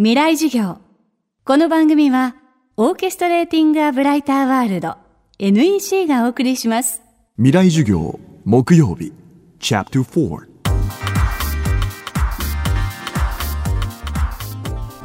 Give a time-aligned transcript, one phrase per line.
[0.00, 0.78] 未来授業。
[1.44, 2.36] この番組は、
[2.76, 4.94] オーケストレーティング・ア・ブライター・ワールド
[5.40, 7.02] NEC がお送りします。
[7.34, 9.12] 未来授業木曜日
[9.58, 10.46] Chapter 4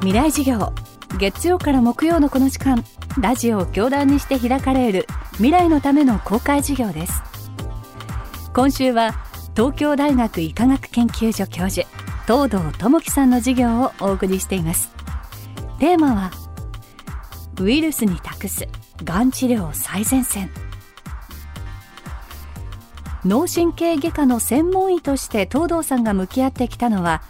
[0.01, 0.71] 未来授業。
[1.17, 2.85] 月曜から木曜のこの時間、
[3.19, 5.07] ラジオを教壇にして開かれる
[5.37, 7.13] 未来のための公開授業です。
[8.53, 9.15] 今週は、
[9.55, 11.87] 東京大学医科学研究所教授、
[12.25, 14.91] 東堂智樹さんの授業をお送りしています。
[15.79, 16.31] テーマは、
[17.59, 18.67] ウイルスに託す
[19.03, 20.49] がん治療最前線。
[23.25, 27.21] 脳神経外科の専門医として東堂さんが向き合ってきたのは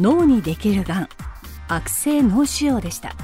[0.00, 1.08] 脳にできるがん
[1.68, 3.14] 悪性脳腫瘍でした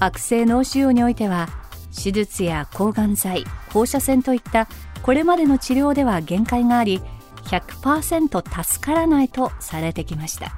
[0.00, 1.48] 悪性脳腫瘍においては
[1.94, 4.66] 手術や抗がん剤放射線といった
[5.02, 7.00] これまでの治療では限界があり
[7.46, 10.52] 100%助からないとされてきました。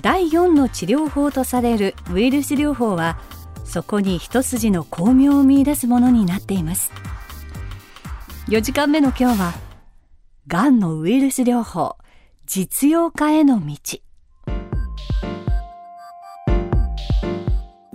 [0.00, 3.18] 第4の治療法とされるウイルス療法は
[3.64, 6.92] そこに一筋の巧妙を見出すものになっています。
[8.48, 9.52] 4時間目の今日は
[10.46, 11.96] がんのウイルス療法
[12.46, 13.76] 実用化への道。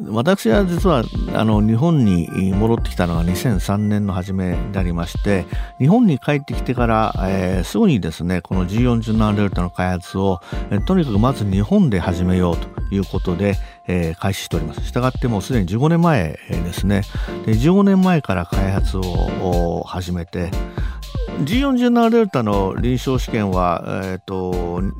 [0.08, 5.46] 私は実はあの日本に戻ってきたのが2003年の初めでありまして
[5.80, 13.56] 日本に帰ってきてから、えーすぐにですねこの G47 デルタの開発を、えとにかくまず日本で始めようということで、
[13.88, 14.82] えー開始しております。
[14.86, 17.02] したがってもうすでに15年前ですね。
[17.46, 20.52] で15年前から開発を始めて
[21.42, 24.52] G47 デルタの臨床試験は、えー、と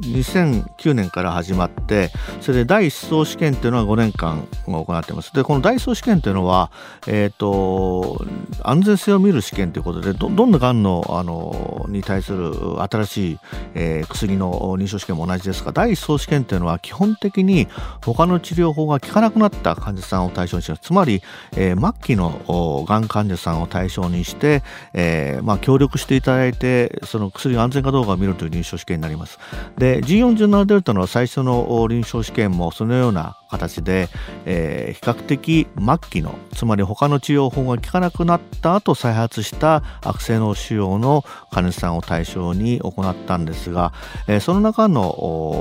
[0.02, 2.10] 2009年から始まって
[2.42, 5.34] それで第一層試験というのは5年間行っています。
[5.34, 6.72] でこの第一層試験というのは、
[7.08, 8.26] えー、と
[8.64, 13.40] 安全性を見る試験ということでどどんながんのあのに対する新しい、
[13.76, 17.68] えー薬の臨床試験も同じですが第一層試験というのは基本的に
[18.04, 20.82] 他の治療法が効かなくなった患者さんを対象にします。
[20.82, 21.22] つまり、
[21.56, 29.40] えー末期のがん患者さんを対象にして、えーまあ、協力していただいてその薬が安全かどうかを見るという臨床試験になります。
[29.78, 34.10] で G47 デルタの最初の臨床試験もそのような形で、
[34.46, 43.94] えー比較的末期のつまり他の治療法が効かなくなった後再発した悪性脳腫瘍の患者さんを対象に行ったんですが、
[44.28, 45.02] えーその中の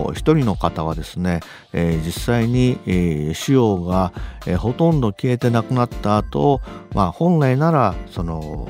[0.06, 1.41] お一人の方はですね、
[1.72, 4.12] えー実際に、えー腫瘍が、
[4.47, 6.60] えーほとんど消えてなくなった後、
[6.94, 8.69] まあ本来ならその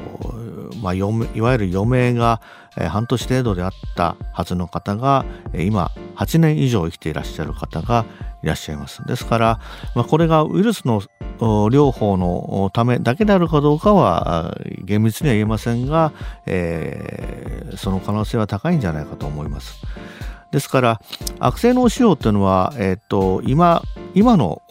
[0.82, 2.40] まあ、余命いわゆる余命が、
[2.78, 8.04] え半年程度であったはずの方が、え今8年以上生きていらっしゃる方が
[8.42, 9.04] いらっしゃいます。
[9.06, 9.60] ですから、
[9.94, 11.02] まあ、これがウイルスの
[11.38, 16.12] 療法のためだけであるかどうかは厳密には言えませんが、
[16.46, 19.82] えーその可能性は高いんじゃないかと思います。
[20.50, 21.00] ですから
[21.38, 23.82] 悪性脳腫瘍というのは、えー、と今
[24.14, 24.62] 今の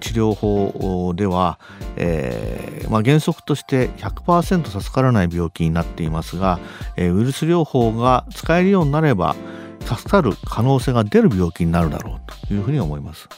[0.00, 1.58] 治療法では、
[1.96, 6.58] えーまあ、原則として100%助からない病気になっていますが、
[6.96, 9.36] えーウイルス療法が使えるようになれば
[9.84, 13.28] 助かる可能性が出る病気になるだろうというふうに思います。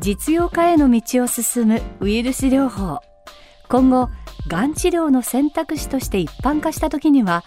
[0.00, 3.00] 実用化への道を進むウイルス療法
[3.68, 4.08] 今後
[4.46, 7.42] がん治療の選択肢として一般化した時には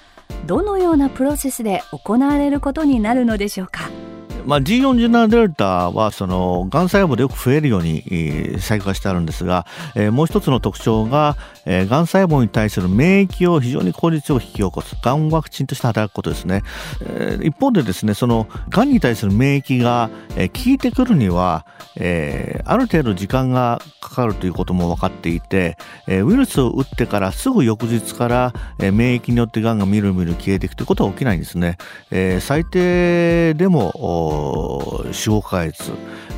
[0.47, 3.89] どのようなプロセスで行われることになるのでしょうか？
[4.45, 9.65] まあ、G47 デルタはそのがん細胞でよく増えるようにえー細化してあるんですが、
[9.95, 11.35] えーもう一つの特徴が、
[11.65, 16.63] えーがん細胞に対する免疫を非常に効率よく引き起こすがんワクチンとして働くことですね、
[17.01, 21.65] えー一方でですねそのがんに対する免疫が、えー効いてくるには、
[21.95, 25.77] えーある程度時間がかかるということも分かっていて、
[26.07, 31.77] えーウイルスを打ってからすぐ翌日から、えー免疫によってがんがみるみる消えていくということは起きないんですね。
[32.11, 33.91] えー最低でも
[34.31, 35.91] 45ヶ月、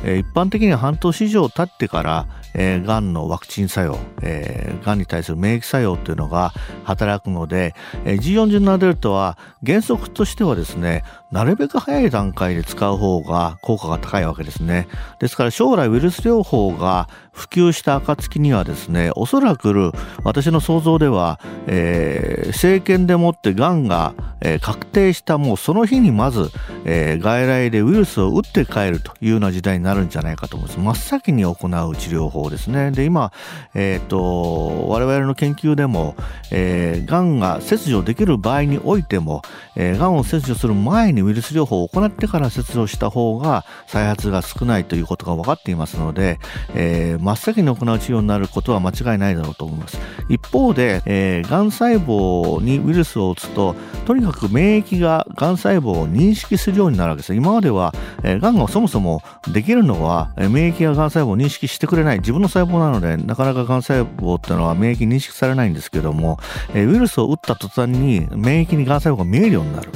[0.04, 6.52] えー一般的には半年以上経ってから、えー、がんのワクチン作用、えー、がんに対する免疫作用というのが
[6.84, 14.86] 働くので、えー G47 デルタは原則としてはですねなるべく早い段階で使う方が効果が高いわけですね。
[15.18, 19.92] ですから将来ウイルス療法が普及した暁にはですねおそらく
[20.22, 26.50] 私の想像では、えー政権でもってがんが、えー確定したもうその日にまず、
[26.84, 32.90] えー外来でウイルスを打って帰るというような時代になるんじゃないかと思います真っ先に行う治療法ですね。
[32.90, 33.32] で、今、
[33.74, 36.14] えっ、ー、と、我々の研究でも、
[36.50, 39.42] えー、癌が切除できる場合においても、
[39.76, 46.38] えー、癌を切除する前にウイルス療法を行ってから切除した方が再発が少ないということが分かっていますので、
[46.74, 49.98] えー、真っ先に行う治療になることは間違いないだろうと思います。
[50.28, 53.74] 一方で、えー、癌細胞にウイルスを打つと、
[54.06, 57.34] とにかく免疫が癌細胞を認識するようになるわけです。
[57.34, 66.38] 今までは、えー、癌がそもそもできるのは、免疫が癌細胞を認識してくれない自分の細胞なので、なかなかがん細胞っていうのは免疫認識されないんですけども、
[66.74, 69.88] えー、ウイルスを打った途端に免疫にがん細胞が見えるようになる。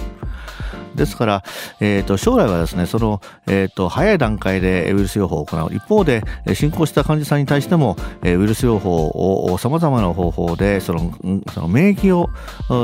[0.99, 1.45] ですから、
[1.81, 6.23] えーと、将来はですねその、えーと、早い段階でウイルス療法を行う一方で
[6.55, 11.13] 進行した患者さんに対しても、えー、ウイルス療法をさまざまな方法でその
[11.55, 12.29] その免疫を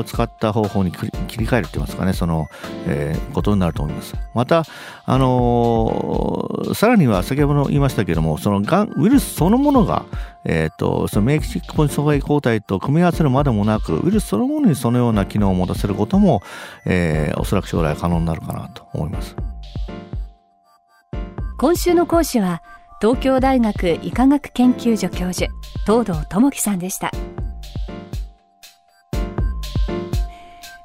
[0.05, 2.47] 使った方法に切り替えるといいますかねその、
[2.87, 4.15] えー、ことになると思います。
[4.35, 4.65] また、
[5.05, 10.07] あのー、さらには先ほど言いましたけれどもそのがんウイルスそのものが、
[10.45, 16.43] えーと、その免疫チックポイント阻害抗体と組み合わせるまでもなくウイルスそのものにそのような機能を持たせることも、
[16.85, 19.37] えー、おそらく将来可能になるかなと思います。
[21.57, 22.63] 今週の講師は
[23.01, 25.51] 東京大学医科学研究所教授
[25.87, 27.11] 東堂智樹さんでした。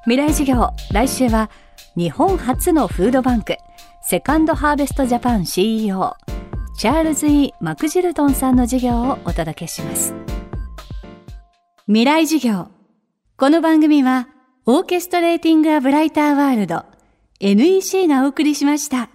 [0.04, 1.50] 未来授業来週は
[1.96, 3.58] 日本初のフードバンク
[4.02, 6.16] セカンドハーベストジャパン CEO
[6.80, 10.14] チャールズ・ E・ マクジルトンさんの授業をお届けします
[11.88, 12.70] 未来授業
[13.36, 14.30] この番組は
[14.66, 16.86] オーケストレーティング・ア・ブライター・ワールド
[17.42, 19.10] NEC がお送りしました。